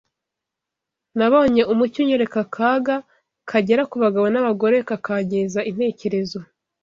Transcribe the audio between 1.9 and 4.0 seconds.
unyereka akaga kagera ku